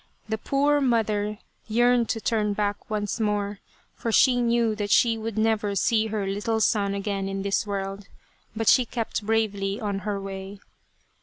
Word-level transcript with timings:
The 0.27 0.39
poor 0.39 0.81
mother 0.81 1.37
yearned 1.67 2.09
to 2.09 2.19
turn 2.19 2.53
back 2.53 2.89
once 2.89 3.19
more, 3.19 3.59
for 3.93 4.11
she 4.11 4.41
knew 4.41 4.73
that 4.73 4.89
she 4.89 5.15
would 5.15 5.37
never 5.37 5.75
see 5.75 6.07
her 6.07 6.25
little 6.25 6.59
son 6.59 6.95
again 6.95 7.29
in 7.29 7.43
this 7.43 7.67
world; 7.67 8.07
but 8.55 8.67
she 8.67 8.83
kept 8.83 9.23
bravely 9.23 9.79
on 9.79 9.99
her 9.99 10.19
way. 10.19 10.59